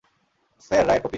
Sir, 0.61 0.83
রায়ের 0.87 1.01
copy. 1.03 1.09